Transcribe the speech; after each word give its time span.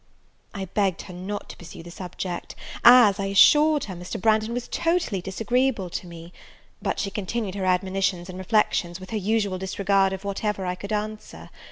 I 0.55 0.65
begged 0.65 1.03
her 1.03 1.13
not 1.13 1.47
to 1.49 1.57
pursue 1.57 1.83
the 1.83 1.91
subject, 1.91 2.55
as, 2.83 3.19
I 3.19 3.25
assured 3.25 3.83
her, 3.83 3.93
Mr. 3.95 4.19
Branghton 4.19 4.51
was 4.51 4.67
totally 4.67 5.21
disagreeable 5.21 5.91
to 5.91 6.07
me; 6.07 6.33
but 6.81 6.99
she 6.99 7.11
continued 7.11 7.53
her 7.53 7.65
admonitions 7.65 8.27
and 8.27 8.39
reflections, 8.39 8.99
with 8.99 9.11
her 9.11 9.17
usual 9.17 9.59
disregard 9.59 10.11
of 10.11 10.23
whatever 10.25 10.65
I 10.65 10.73
could 10.73 10.91
answer. 10.91 11.51